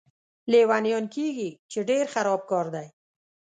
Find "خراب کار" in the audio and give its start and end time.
2.13-2.65